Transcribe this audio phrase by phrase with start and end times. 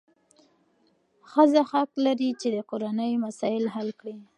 [1.31, 4.17] ښځه حق لري چې د کورنۍ مسایل حل کړي.